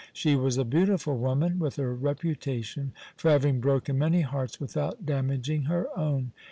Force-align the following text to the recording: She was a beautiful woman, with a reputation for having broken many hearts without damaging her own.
She 0.13 0.35
was 0.35 0.57
a 0.57 0.65
beautiful 0.65 1.15
woman, 1.15 1.59
with 1.59 1.77
a 1.77 1.85
reputation 1.87 2.91
for 3.15 3.29
having 3.29 3.59
broken 3.61 3.99
many 3.99 4.21
hearts 4.21 4.59
without 4.59 5.05
damaging 5.05 5.65
her 5.65 5.95
own. 5.95 6.31